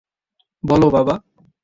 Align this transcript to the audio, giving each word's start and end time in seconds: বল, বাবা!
বল, 0.63 0.81
বাবা! 0.95 1.15